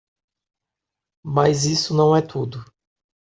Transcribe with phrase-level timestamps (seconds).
[1.23, 2.65] Mas isso não é tudo.